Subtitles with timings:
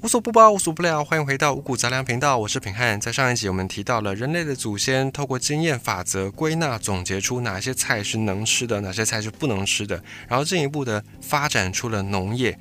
[0.00, 1.04] 无所不包，无所不聊。
[1.04, 3.00] 欢迎回到五谷杂粮频道，我是品汉。
[3.00, 12.56] 在上一集，我们提到了人类的祖先透过经验法则归纳总结出哪些菜是能吃的，哪些菜是不能吃的，然后进一步的发展出了农业。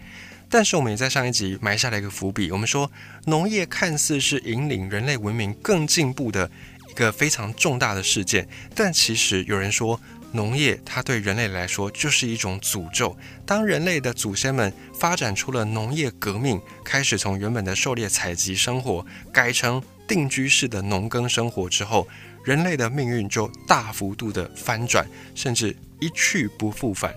[0.49, 2.51] 但是，我们也在上一集埋下了一个伏笔。
[2.51, 2.91] 我们说，
[3.25, 6.49] 农业看似是引领人类文明更进步的
[6.89, 10.01] 一个非常重大的事件，但其实有人说。
[10.31, 13.17] 农业，它对人类来说就是一种诅咒。
[13.45, 22.07] 当人类的祖先们发展出了农业革命，开始从原本的狩猎采集生活改成定居式的农耕生活之后，
[22.43, 27.13] 人类的命运就大幅度的翻转，甚至一去不复返。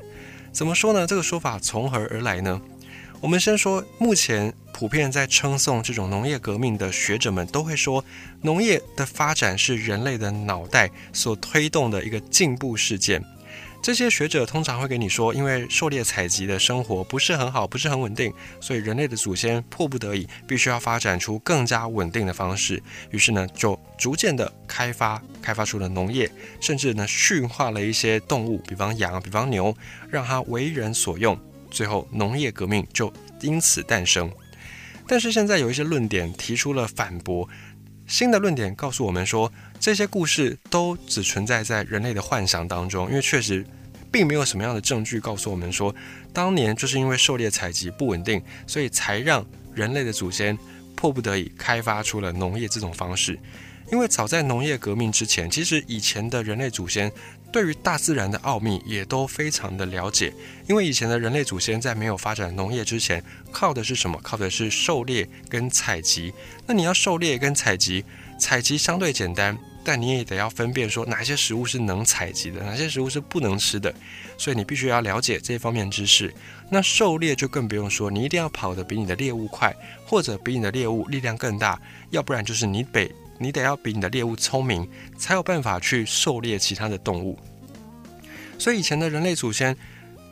[0.53, 1.06] 怎么说呢？
[1.06, 2.61] 这个说法从何而来呢？
[3.20, 8.02] 我们先说，目前普遍在称颂这种农业革命的学者们都会说，
[8.41, 13.23] 农业的发展是人类的脑袋所推动的一个进步事件。
[13.83, 22.83] 这些学者通常会给你说，因为狩猎采集的生活不是很好，不是很稳定，所以人类的祖先迫不得已必须要发展出更加稳定的方式。
[23.11, 29.77] 于是呢，就逐渐的开发，开发出了农业，甚至呢驯化了一些动物，比方羊，比方牛，
[30.08, 31.39] 让它为人所用。
[31.71, 34.31] 最后，农业革命就因此诞生。
[35.07, 37.49] 但是现在有一些论点提出了反驳，
[38.07, 43.65] 新的论点告诉我们说，这些故事都只存在在人类的幻想当中，因为确实
[44.13, 45.95] 并没有什么样的证据告诉我们说，
[46.33, 50.57] 当年就是因为狩猎采集不稳定，所以才让人类的祖先
[50.95, 53.39] 迫不得已开发出了农业这种方式。
[53.91, 57.11] 因为早在农业革命之前，其实以前的人类祖先。
[57.53, 60.33] 对于大自然的奥秘也都非常的了解，
[60.69, 64.19] 因为以前的人类祖先在没有发展农业之前，靠的是什么？
[64.23, 66.33] 靠的是狩猎跟采集。
[66.67, 68.05] 那你要狩猎跟采集，
[68.39, 73.92] 采集相对简单，但你也得要分辨说哪些食物是能采集的，哪些食物是不能吃的。
[74.39, 76.33] 所以你必须要了解这方面知识。
[76.70, 79.75] 那狩猎就更不用说，你一定要跑得比你的猎物快，
[80.07, 83.11] 或者比你的猎物力量更大，要不然就是你得。
[83.42, 87.39] 你得要比你的猎物聪明，才有办法去狩猎其他的动物。
[88.61, 89.75] 所以以前的人类祖先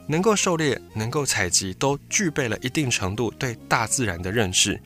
[0.07, 4.79] 能够狩猎、能够采集，都具备了一定程度对大自然的认识。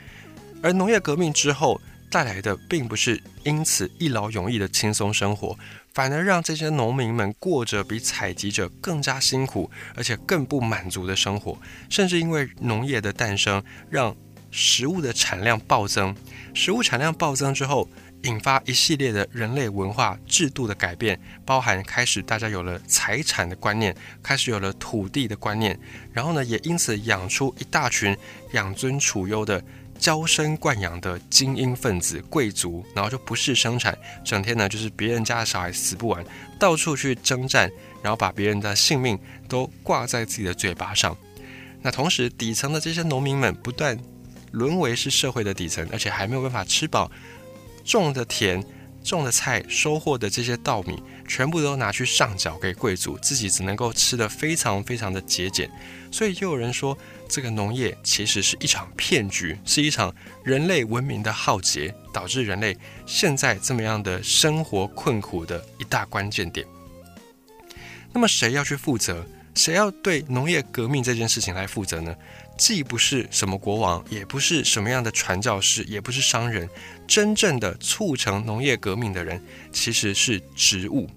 [0.62, 5.58] 而农业革命之后带来的，并不是因此一劳永逸的轻松生活，
[5.92, 11.58] 反而让这些农民们过着比采集者更加辛苦，而且更不满足的生活。
[11.90, 13.60] 甚至因为农业的诞生，
[13.90, 14.14] 让
[14.52, 16.14] 食物的产量暴增。
[16.54, 17.88] 食物产量暴增之后，
[18.22, 25.76] 引发一系列的人类文化制度的改变，包含开始大家有了财产的观念，开始有了土地的观念，
[26.12, 28.16] 然后呢，也因此养出一大群
[28.52, 29.60] 养尊处优的、
[29.98, 36.24] 娇生惯养的精英分子、贵族，然后就不是生产，整天呢就是别人家的小孩死不完，
[36.60, 37.68] 到处去征战，
[38.02, 39.18] 然后把别人的性命
[39.48, 41.16] 都挂在自己的嘴巴上。
[41.80, 43.98] 那同时，底层的这些农民们不断
[44.52, 47.10] 沦为是社会的底层，而且还没有办法吃饱。
[47.84, 48.64] 种的田、
[49.02, 55.68] 种的菜、收获的这些稻米，全部都拿去上缴给贵族，自己只能够吃得非常非常的节俭。
[56.12, 56.96] 所以，就有人说，
[57.28, 60.14] 这个农业其实是一场骗局，是一场
[60.44, 66.64] 人类文明的浩劫，导致人类现在这么样的生活困苦的一大关键点。
[68.12, 69.26] 那么，谁要去负责？
[69.54, 72.14] 谁要对农业革命这件事情来负责呢？
[72.58, 76.68] 既不是什么国王，也不是什么样的传教士，也不是商人。
[77.08, 79.42] 真正的促成农业革命的人，
[79.72, 81.10] 其实是植物，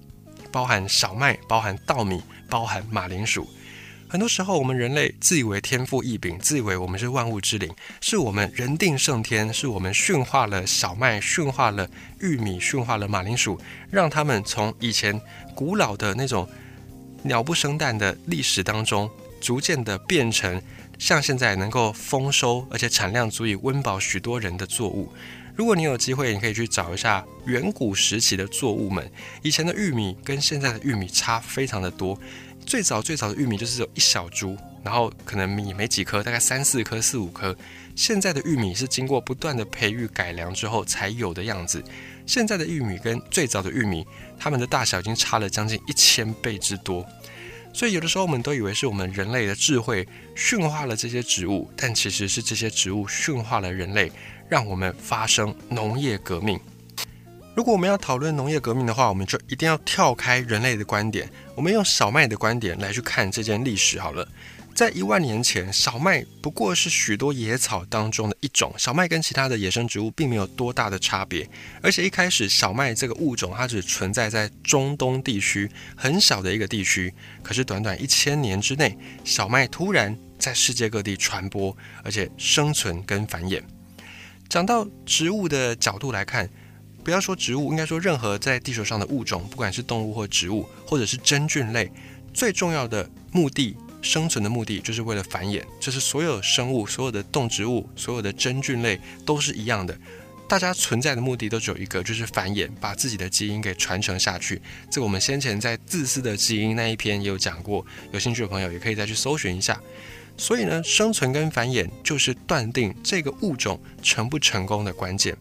[0.51, 3.47] 包含小麦，包含稻米，包含马铃薯。
[4.07, 11.87] 很多时候，我们人类自以为天赋异禀，自以为我们是万物之灵，是我们人定胜天，是我们驯化了小麦，驯化了
[12.21, 13.59] 玉米，驯化了马铃薯，
[13.91, 15.19] 让他们从以前
[15.53, 16.47] 古老的那种
[17.23, 19.09] 鸟不生蛋的历史当中，
[19.39, 20.61] 逐渐的变成。
[20.97, 25.11] 像现在能够丰收，而且产量足以温饱许多人的作物。
[25.55, 29.09] 如果你有机会，你可以去找一下远古时期的作物们。
[29.41, 32.19] 以前的玉米跟现在的玉米差非常的多。
[32.65, 37.55] 最早最早的玉米就是有一小株，然后可能米没几颗，大概三四颗、四五颗。
[37.95, 41.81] 现在的玉米是经过不断的培育改良之后才有的样子。
[42.25, 44.05] 现在的玉米跟最早的玉米，
[44.37, 47.05] 它们的大小已经差了将近一千倍之多。
[47.75, 54.09] 所以有的时候我们都以为是我们人类的智慧驯化了这些植物，但其实是这些植物驯化了人类，
[54.47, 56.57] 让我们发生农业革命。
[57.53, 64.25] 如果我们要讨论农业革命的话，我们就一定要跳开人类的观点，我们用小麦的观点来去看这件历史好了。
[64.75, 68.75] 在一万年前，小麦不过是许多野草当中的一种。
[68.77, 71.49] 小麦跟其他的野生植物并没有多大的差别，
[71.81, 77.13] 而且一开始小麦这个物种它只存在在中东地区很小的一个地区。
[77.41, 83.63] 可是短短一千年之内，小麦突然在世界各地传播，而且生存跟繁衍。
[84.49, 86.49] 讲到植物的角度来看，
[87.01, 91.89] 不要说植物，应该说任何在地球上的物种，不管是动物或植物，或者是真菌类，
[92.33, 95.63] 最重要的目的，生存的目的，就是为了繁衍。
[95.79, 99.97] 这是所有生物、所有的动植物、所有的真菌类都是一样的。
[100.47, 104.61] 大家存在的目的都只有一个，就是繁衍，把自己的基因给传承下去。
[104.91, 109.81] 这个我们先前在自私的基因那一篇也有讲过，有兴趣的朋友也可以再去搜寻一下。
[110.37, 115.35] 所以呢，生存跟繁衍就是断定这个物种成不成功的关键。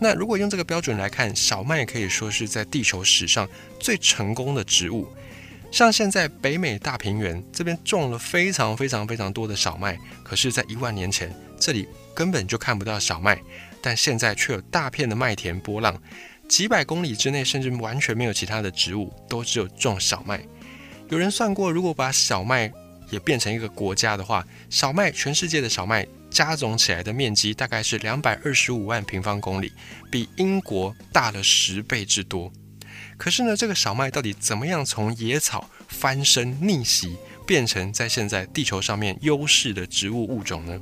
[0.00, 3.48] 那如果用这个标准来看，小麦可以说是在地球史上
[3.78, 5.06] 最成功的植物。
[5.70, 13.38] 像现在北美大平原这边种了非常非常非常多的小麦，可是，在一万年前这里根本就看不到小麦。
[13.80, 15.96] 但现在却有大片的麦田波浪，
[16.48, 20.42] 几百公里之内甚至完全没有其他的植物，都只有种小麦。
[21.10, 22.72] 有人算过，如果把小麦
[23.10, 29.72] 也变成一个国家的话，小麦全世界的小麦加总起来的面积大概是两百二十五万平方公里，
[30.10, 32.52] 比英国大了十倍之多。
[33.18, 37.16] 可是呢，这个小麦到底怎么样从野草翻身逆袭，
[37.46, 40.80] 变成在现在地球上面优势的植物物种呢？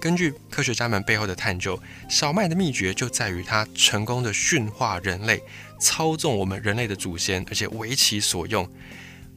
[0.00, 1.78] 根据科学家们背后的探究，
[2.08, 5.42] 小麦的秘诀就在于它成功的驯化人类，
[5.80, 8.66] 操纵我们人类的祖先，而且为其所用。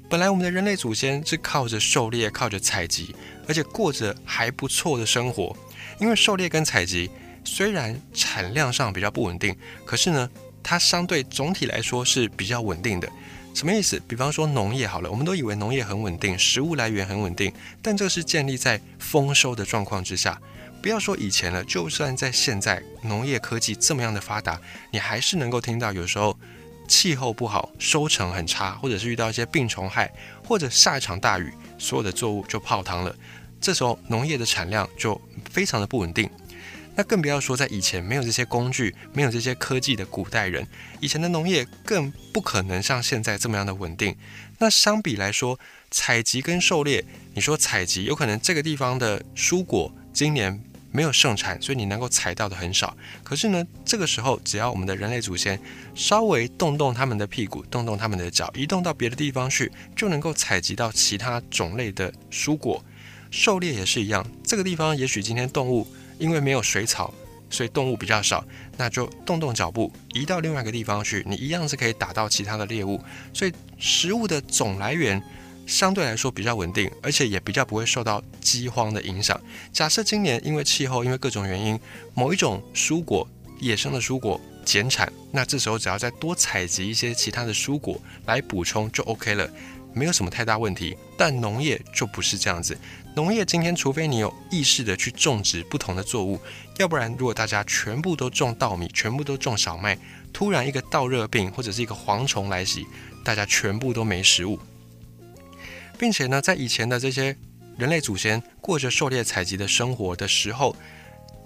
[0.07, 3.15] 本来我们的人类祖先是靠着狩猎、靠着采集，
[3.47, 5.57] 而且过着还不错的生活。
[5.99, 7.09] 因为狩猎跟采集
[7.43, 10.29] 虽然产量上比较不稳定，可是呢，
[10.63, 13.09] 它相对总体来说是比较稳定的。
[13.53, 14.01] 什么意思？
[14.07, 20.39] 比方说农业好了，我们都以为农业很稳定，食物来源很稳定，但这是建立在丰收的状况之下。
[20.81, 24.59] 不要说以前了，就算在现在，农业科技这么样的发达，
[24.89, 26.35] 你还是能够听到有时候
[26.87, 30.11] 气候不好，收成很差，或者是遇到一些病虫害，
[30.47, 33.13] 或者下一场大雨，所有的作物就泡汤了。
[33.59, 35.21] 这时候农业的产量就
[35.51, 36.27] 非常的不稳定。
[36.95, 40.67] 那更不要说在以前没有这些工具、没有这些科技的古代人，
[40.99, 44.15] 以前的农业更不可能像现在这么样的稳定。
[44.59, 45.59] 那相比来说，
[45.89, 50.61] 采集跟狩猎，你说采集有可能这个地方的蔬果今年。
[50.93, 52.97] 没有盛产，所以你能够采到的很少。
[53.23, 55.57] 可是呢，这个时候只要我们的人类祖先
[55.95, 62.83] 稍微动动他们的屁股，动动他们的脚，移动到别的地方去，就能够采集到其他种类的蔬果。
[63.31, 65.87] 狩猎也是一样，这个地方也许今天动物
[66.21, 67.13] 因为没有水草，
[67.49, 68.45] 所以动物比较少，
[68.77, 73.01] 那就动动脚步，移到另外一个地方去，你一样是可以打到其他的猎物。
[73.33, 75.21] 所以食物的总来源。
[75.67, 79.39] 相对来说比较稳定，而且也比较不会受到饥荒的影响。
[79.71, 81.79] 假设今年因为气候，因为各种原因，
[82.13, 83.25] 某一种蔬果，
[83.59, 89.49] 野生的蔬果减产，那这时候只要再多采集一些其他的蔬果来补充就 OK 了，
[89.93, 90.95] 没有什么太大问题。
[91.17, 92.77] 但农业就不是这样子，
[93.15, 96.39] 农业今天除非你有意识的去种植不同的作物，
[96.77, 99.97] 要不然如果大家全部都种稻米，全部都种小麦，
[100.33, 102.87] 突然一个稻热病或者是一个蝗虫来袭，
[103.23, 104.59] 大家全部都没食物。
[105.99, 107.37] 并且呢，在以前的这些
[107.77, 110.75] 人类祖先过着狩猎采集的生活的时候，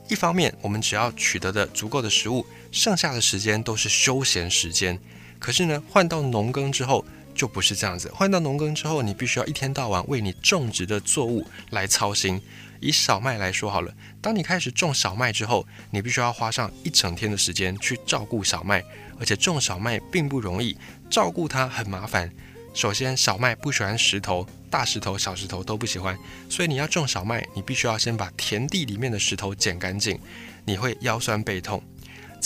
[0.07, 4.97] 一方面我们只要取得的足够的食物，剩下的时间都是休闲时间。
[5.39, 7.03] 可是呢，换到农耕之后
[7.35, 8.09] 就不是这样子。
[8.15, 12.41] 换到农耕之后，你必须要一天到晚为你种植的作物来操心。
[12.81, 18.83] 以小麦来说好了，当你开始种小麦之后，你必须要花上一整天的时间去照顾小麦，
[19.19, 20.77] 而且种小麦并不容易，
[21.09, 22.31] 照顾它很麻烦。
[22.73, 26.15] 首先，小麦不喜欢石头，大石头、小石头都不喜欢，
[26.49, 30.19] 所以你要种小麦，你必须要先把田地里面的石头捡干净，
[30.65, 31.81] 你会腰酸背痛。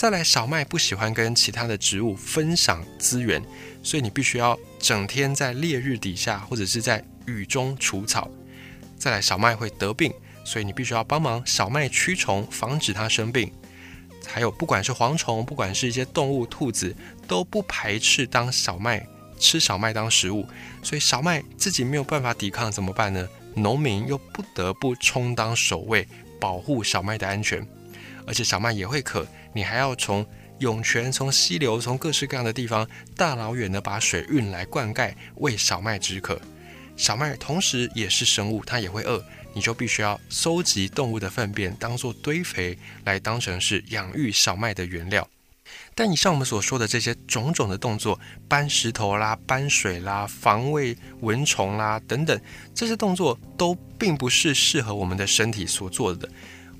[0.00, 3.44] 再来，小麦不喜欢跟其他的植物分享资源，
[3.82, 8.30] 所以你必须要整天在烈日底下或者是在雨中除草。
[8.96, 10.10] 再来，小麦会得病，
[10.42, 13.52] 所以你必须要帮忙小麦驱虫，防止它生病。
[14.26, 16.96] 还有，不管是蝗虫，不管是一些动物，兔子
[17.28, 19.06] 都不排斥当小麦。
[19.38, 20.48] 吃小麦当食物，
[20.82, 23.28] 所以小麦自己没有办法抵抗，怎么办呢？
[23.54, 26.08] 农民又不得不充当守卫，
[26.40, 27.62] 保护小麦的安全。
[28.30, 30.24] 而且小麦也会渴，你还要从
[30.60, 36.40] 涌泉、从溪流、从各式各样的地方大老远的把水运来灌溉，为小麦止渴。
[36.96, 39.20] 小麦同时也是生物，它也会饿，
[39.52, 45.28] 你就必须要收集动物的粪便，当做堆肥，来当成是养育小麦的原料。
[45.96, 52.40] 但以上我们所说的这些种种的动作，搬石头啦、搬水啦、防卫蚊虫啦等等，
[52.72, 56.30] 这些动作都并不是适合我们的身体所做的。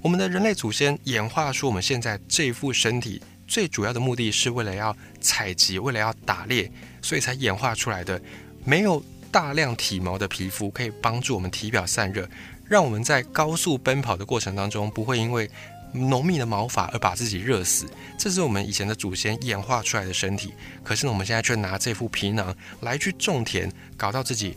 [0.02, 6.70] 我们的人类祖先演化出我们现在这副身体，最主要的目的是为了要采集，为了要打猎，
[7.02, 8.20] 所以才演化出来的。
[8.64, 12.26] 没有大量体毛的皮肤可以帮助我们体表散热。
[12.66, 15.50] 让我们在高速奔跑的过程当中，不会因为
[15.92, 17.84] 浓密的毛发而把自己热死。
[18.16, 20.54] 这是我们以前的祖先演化出来的身体。
[20.82, 24.56] 可是呢，我们现在却拿这副皮囊来去种田，搞到自己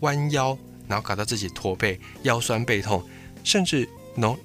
[0.00, 3.02] 弯腰，然后搞到自己驼背、腰酸背痛，
[3.42, 4.38] 甚至农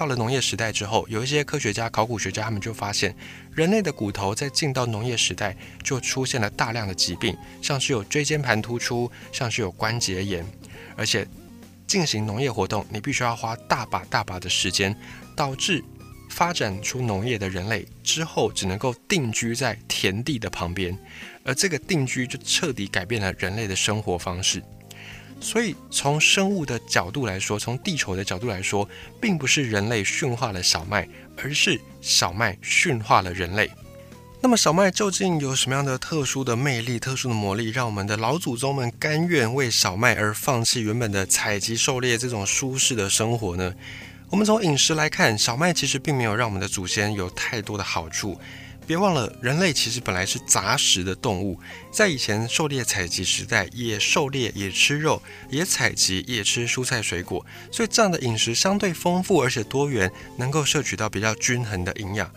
[0.00, 3.14] 到了农业时代之后，有一些科学家、考古学家他们就发现，
[3.52, 10.42] 人类的骨头在进到农业时代就出现了大量的疾病，像是有椎间盘突出，像是有关节炎，
[10.96, 11.28] 而且。
[11.86, 14.96] 进行农业活动，你必须要花大把大把的时间，
[15.34, 15.82] 导致
[16.30, 20.96] 发展出农业的人类之后只能够定居在田地的旁边，
[21.44, 24.62] 而这个定居就彻底改变了人类的生活方式。
[25.40, 28.88] 所以，从生物的角度来说，从地球的角度来说，
[29.20, 33.70] 并不是人类驯化了小麦，而是小麦驯化了人类。
[34.42, 43.74] 那么小麦究竟有什么样的特殊的魅力、特殊的魔力，让我们的老祖宗们甘愿为小麦而放弃原本的采集狩猎这种舒适的生活呢？
[44.30, 48.38] 我们从饮食来看，小麦其实并没有让我们的祖先有太多的好处。
[48.90, 51.56] 别忘了，人类其实本来是杂食的动物，
[51.92, 62.28] 在以前狩猎采集时代，也狩猎，也吃肉，也采集，也吃蔬菜水果，所以这样的饮食相对丰富而且多元，能够摄取到比较均衡的营养。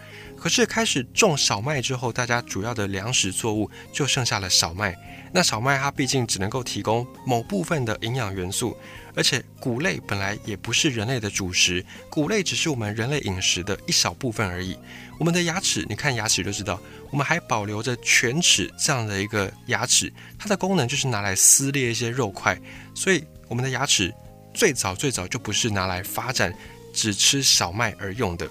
[0.44, 4.94] 可是开始种小麦之后，大家主要的粮食作物就剩下了小麦。
[5.32, 8.78] 那小麦它毕竟只能够提供某部分的营养元素，
[9.16, 14.78] 而且谷类本来也不是人类的主食，谷类只是我们人类饮食的一小部分而已。
[15.18, 16.78] 我们的牙齿，你看牙齿就知道，
[17.10, 22.60] 我们还保留着犬齿这样的一个牙齿，它的功能就是拿来撕裂一些肉块。
[22.94, 24.14] 所以我们的牙齿
[24.54, 26.54] 最早最早就不是拿来发展
[26.94, 28.46] 只吃小麦而用的。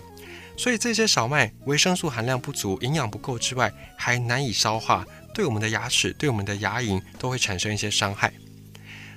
[0.56, 5.04] 所以这些小麦维生素含量不足、营养不够之外，还难以消化，
[5.34, 8.32] 对我们的牙齿、对我们的牙龈都会产生一些伤害。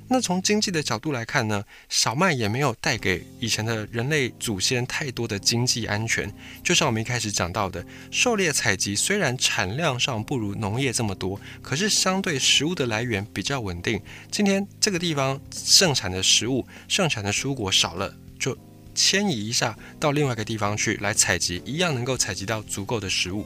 [0.07, 6.31] 那从经济的角度来看呢，小麦也没有带给以前的人类祖先太多的经济安全。
[6.63, 13.99] 就像我们一开始讲到的，狩猎采集虽然产量上不如农业这么多，可是相对食物的来源比较稳定。
[14.31, 18.55] 今天这个地方盛产的食物、盛产的蔬果少了，就。
[18.95, 23.45] 迁移一下到另外一个地方去来采集，一样能够采集到足够的食物。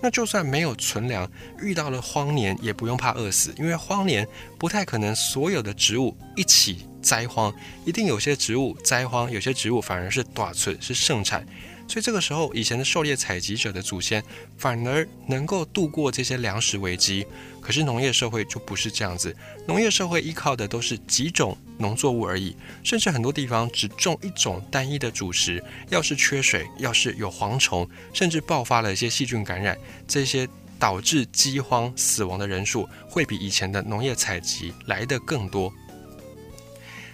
[0.00, 1.30] 那就算没有存粮，
[1.60, 4.26] 遇到了荒年也不用怕饿死，因为荒年
[4.56, 7.52] 不太可能所有的植物一起灾荒，
[7.84, 11.44] 一定有些植物灾荒，有些植物反而是短存是盛产。
[11.88, 14.22] 所以这个时候，以前的狩猎采集者的祖先
[14.56, 17.26] 反而能够度过这些粮食危机。
[17.68, 25.62] 可是农业社会就不是这样子，农业社会依靠的都是几种农作物而已，甚至很多地方只种一种单一的主食。
[25.90, 30.48] 要是缺水，要是有蝗虫，甚至爆发了一些细菌感染，这些
[30.78, 35.70] 导致饥荒死亡的人数会比以前的农业采集来的更多。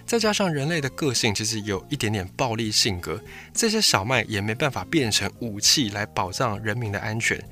[0.06, 3.20] 再加上人类的个性其实有一点点暴力性格，
[3.52, 7.42] 这些小麦也没办法变成武器来保障人民的安全。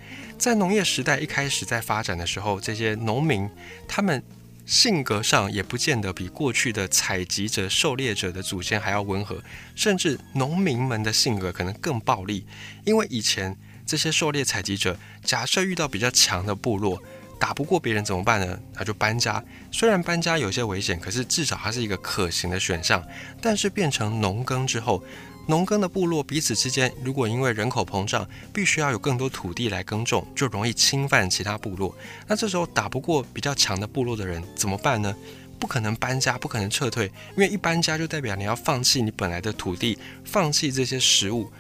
[0.43, 3.49] 在农业时代一开始在发展的时候，这些农民
[3.87, 4.21] 他们
[4.67, 9.41] 性格上也不见得比过去的采集者、狩猎者的祖先还要温和，
[9.77, 12.45] 甚至农民们的性格可能更暴力。
[12.85, 13.57] 因为以前
[13.87, 17.01] 这些狩猎采集者，假设遇到比较强的部落。
[17.39, 18.57] 打不过别人怎么办呢？
[18.75, 19.43] 那就搬家。
[19.73, 23.05] 虽然搬家有些危险，可是至少它是一个可行的选项。
[23.41, 25.03] 但是变成农耕之后，
[25.47, 31.95] 农耕的部落彼此之间，如果因为人口膨胀，必须要有更多土地来耕种，就容易侵犯其他部落。
[32.27, 35.15] 那这时候打不过比较强的部落的人怎么办呢？
[35.59, 37.07] 不可能搬家，不可能撤退，
[37.37, 41.51] 因为一搬家就代表你要放弃你本来的土地，放弃这些食物。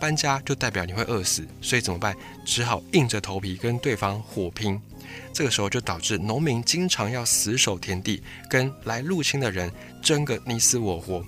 [0.00, 2.16] 搬家就代表你会饿死，所以怎么办？
[2.44, 4.80] 只好硬着头皮跟对方火拼。
[5.32, 9.70] 这个时候就导致农民经常要死守田地，跟来入侵的人
[10.00, 11.22] 争个你死我活，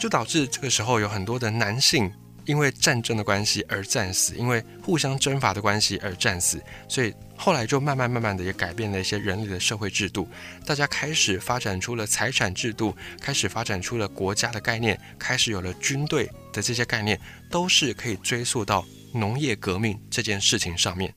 [0.00, 2.10] 就导致这个时候有很多的男性
[2.46, 10.26] 因为战争的关系而战死，因为互相征伐的关系而战死，所以后来就慢慢慢慢的也改变了一些人类的社会制度，
[10.64, 21.14] 大家开始发展出了财产制度，开始发展出了国家的概念，开始有了军队的这些概念，都是可以追溯到农业革命这件事情上面。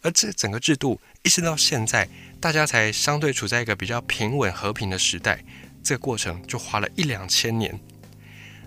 [0.00, 2.08] 而这整个制度一直到现在，
[2.40, 5.44] 大家才相对处在一个比较平稳和平的时代。
[5.84, 7.78] 这个过程就花了一两千年。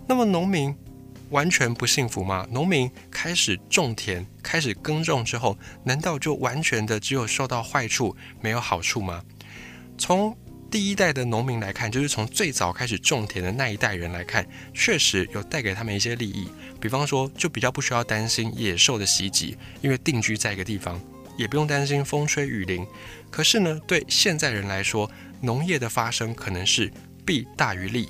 [0.08, 0.76] 那么农民
[1.30, 2.48] 完全不幸福吗？
[2.52, 9.24] 农民开始种田、开始耕种之后，难道就完全的只有受到坏处，没有好处吗？
[9.98, 10.38] 从
[10.70, 16.48] 第一代的农民来看，就是从最早开始种田的那一代人来看，确实有带给他们一些利益。
[16.80, 21.00] 比方说，就比较不需要担心野兽的袭击，因为定居在一个地方。
[21.38, 22.88] 也不用担心风吹雨淋，
[23.30, 25.10] 可是呢，对现在人来说，
[25.42, 26.90] 农业的发生可能是
[27.26, 28.08] 弊大于利。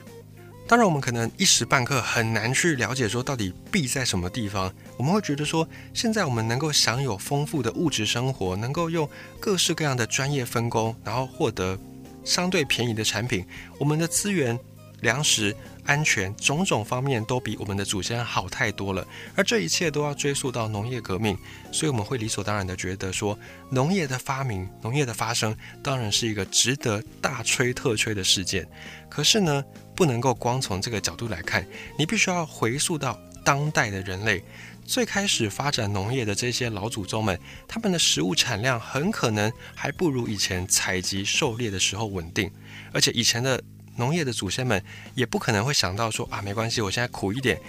[0.67, 4.73] 当然，我们可能一时半刻很难去了解说到底弊在什么地方。
[4.97, 9.07] 我们会觉得说，现在我们能够享有丰富的物质生活，能够用
[9.39, 11.77] 各式各样的专业分工，然后获得
[12.23, 13.45] 相对便宜的产品，
[13.77, 14.59] 我们的资源、
[15.01, 15.55] 粮食。
[15.85, 21.37] 安全种种方面都比我们的祖先好太多了，而这一切都要追溯到农业革命，
[21.71, 23.37] 所以我们会理所当然的觉得说，
[23.69, 28.67] 农业的发明、农业的发生，当然是一个值得大吹特吹的事件。
[29.09, 29.63] 可是呢，
[29.95, 31.65] 不能够光从这个角度来看，
[31.97, 34.43] 你必须要回溯到当代的人类
[34.85, 42.51] 最开始发展农业的这些老祖宗们，他们的食物产量很可能还不如以前采集狩猎的时候稳定，
[42.91, 43.61] 而且以前的。
[43.95, 44.83] 农业的祖先们
[45.13, 47.59] 也不可能会想到说啊，没关系，我现在苦一点，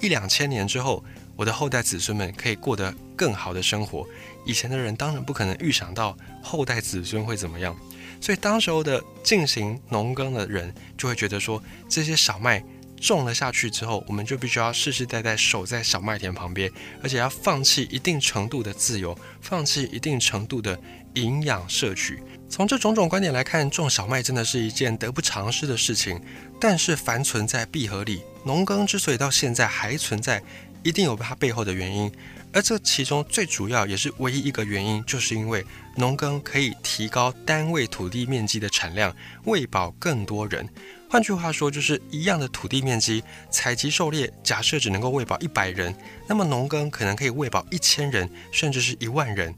[0.00, 1.04] 一两千年之后，
[1.36, 4.06] 我的后代子孙们可以过得更好的生活。
[4.44, 7.76] 以前的人当然不可能预想到后代子孙会怎么样，
[8.20, 12.62] 所以当时候的进行农耕的人就会觉得说，这些小麦
[13.00, 16.70] 种了下去之后，我们就必须要世世代代守在小麦田旁边，
[17.02, 20.78] 而且要放弃一定程度的自由，放弃一定程度的
[21.16, 22.22] 营养摄取。
[22.48, 26.20] 从这种种观点来看，种小麦真的是一件得不偿失的事情。
[26.60, 30.40] 但是凡存在必合理，农耕之所以到现在还存在，
[30.82, 32.10] 一定有它背后的原因。
[32.52, 35.62] 而这其中最主要也是唯一一个原因，就是因为
[35.96, 40.66] 农耕可以提高单位土地面积的产量，喂饱更多人。
[41.10, 45.94] 换句话说，就是一样的土地面积，采集狩猎假设只能够喂饱一百人，
[46.26, 49.54] 那么农耕可能可以喂饱一千人，甚至是一万人。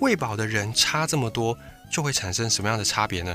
[0.00, 1.58] 喂饱的人差这么多。
[1.90, 3.34] 就会产生什么样的差别呢？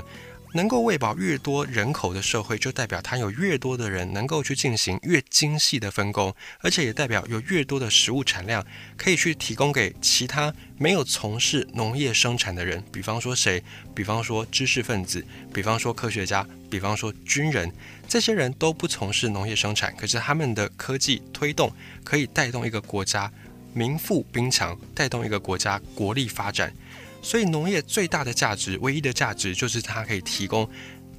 [0.52, 8.64] 能够喂饱越多人口的社会，就代表它有越多的人能够去进行越精细的分工，而且也代表有越多的食物产量
[8.96, 12.80] 可以去提供给其他没有从事农业生产的人。
[12.92, 13.60] 比方说谁？
[13.92, 17.72] 比方说知识分子，比方说科学家，比方说军人，
[18.06, 21.72] 这些人都不从事农业生产，可是他们的科技推动
[22.04, 23.28] 可以带动一个国家
[23.74, 26.72] 民富兵强，带动一个国家国力发展。
[27.20, 30.68] 所以农业最大的价值，唯一的价值就是它可以提供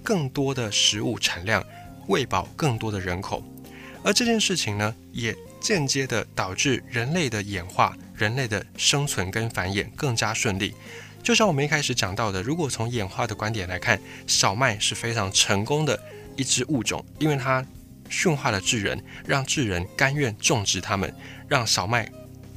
[0.01, 1.63] 更多的食物产量，
[2.07, 3.43] 喂饱更多的人口。
[4.03, 10.75] 而这件事情呢，也间接的导致人类的演化、人类的生存跟繁衍更加顺利。
[11.23, 15.99] 就像我们一开始讲到的，如果从演化的观点来看，小麦是非常成功的
[16.35, 17.65] 一只物种，因为它
[18.11, 21.11] 驯化了智人，让智人甘愿种植它们，
[21.47, 22.07] 让小麦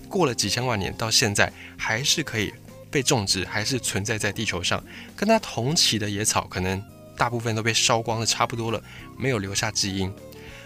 [0.09, 2.53] 过了几千万年到现在还是可以。
[2.91, 4.83] 被种植还是存在在地球上，
[5.15, 6.83] 跟它同期的野草可能
[7.19, 8.83] 大部分都被烧光的差不多了，
[9.19, 10.11] 没有留下基因。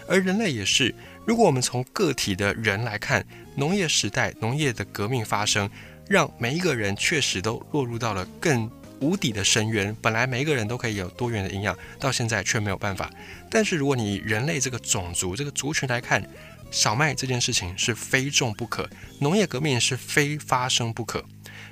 [0.07, 3.25] 而人类也是，如果我们从个体的人来看，
[3.57, 5.69] 农业时代农业的革命发生，
[6.07, 8.71] 让每一个人确实都落入到了更
[9.03, 9.95] 无底的深渊。
[10.01, 13.09] 本来每一个人都可以有多元的营养，到现在却没有办法。
[13.49, 16.23] 但是如果你以人类这个种族这个族群来看，
[16.71, 18.89] 小麦这件事情是非种不可，
[19.19, 21.23] 农业革命是非发生不可。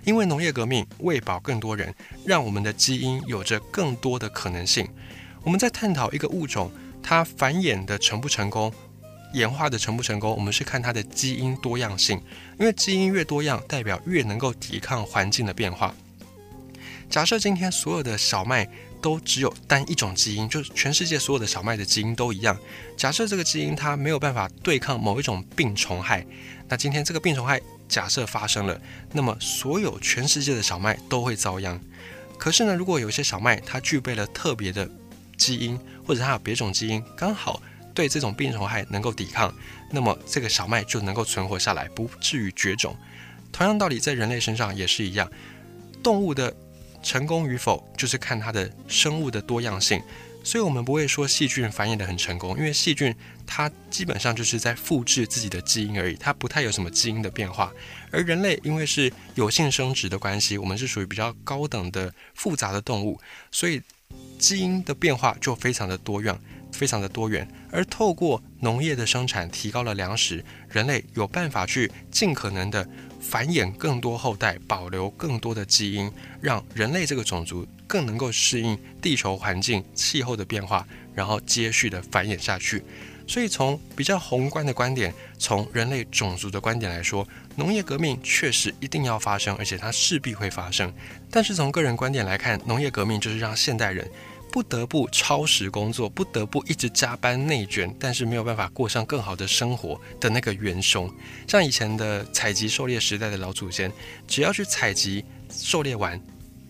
[0.04, 1.94] 因为农业革命喂饱更多人，
[2.26, 4.88] 让我们的基因有着更多的可能性。
[5.44, 8.72] 我们在探讨一个物种它繁衍的成不成功、
[9.34, 12.22] 演化的成不成功，我们是看它的基因多样性。
[12.60, 15.96] 因为基因越多样，代表越能够抵抗环境的变化。
[17.12, 18.65] 假设今天所有的小麦
[19.02, 22.58] 都只有单一种基因，就是全世界所有的小麦的基因都一样。
[22.95, 26.26] 假设这个基因它没有办法对抗某一种病虫害，
[26.69, 27.62] 那今天这个病虫害。
[27.89, 28.80] 假设发生了，
[29.12, 31.78] 那么所有全世界的小麦都会遭殃。
[32.38, 34.89] 可是呢，如果有一些小麦它具备了特别的
[35.36, 37.62] 基因，或者它有别种基因，刚好
[37.93, 39.54] 对这种病虫害能够抵抗，
[39.89, 42.95] 那么这个小麦就能够存活下来，不至于绝种。
[43.52, 45.30] 同样道理，在人类身上也是一样，
[46.02, 46.56] 动物的
[47.02, 50.02] 成功与否，就是看它的生物的多样性。
[50.44, 57.72] 所以，我们不会说细菌繁衍的很成功，因为细菌它基本上就是在复制自己的基因而已，它不太有什么基因的变化。
[58.10, 63.80] 而人类因为是有性生殖的关系，我们是属于比较高等的复杂的动物，所以
[64.40, 67.48] 基因的变化就非常的多样，非常的多元。
[67.72, 72.90] 而透过农业的生产，提高了粮食，人类有办法去尽可能的
[73.22, 77.66] 繁衍更多后代，保留更多的基因，让人类这个种族。
[77.88, 82.82] 更能够适应地球环境、气候的变化，然后接续的繁衍下去。
[83.28, 90.90] 所以，从比较宏观的观点，从人类种族的观点来说，农业革命确实一定要发生，而且它势必会发生。
[91.30, 94.10] 但是从个人观点来看，农业革命就是让现代人
[94.52, 101.10] 不得不超时工作不得不一直加班内卷但是没有办法过上更好的生活的那个元凶。
[101.48, 103.90] 像以前的采集狩猎时代的老祖先
[104.28, 106.22] 只要去采集狩猎完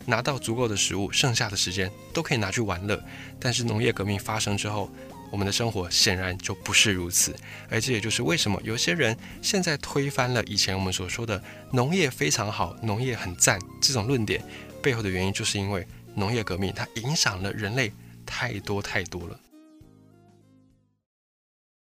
[0.06, 3.04] 拿到足够的食物剩下的时间都可以拿去玩乐
[3.40, 4.88] 但是农业革命发生之后
[5.32, 7.36] 我们的生活显然就不是如此。
[7.68, 11.42] 而这也就是为什么有些人现在推翻了以前我们所说的
[11.72, 14.44] 农业非常好农业很赞这种论点
[14.84, 17.92] 背后的原因就是因为农业革命它影响了人类
[18.26, 19.40] 太多太多了。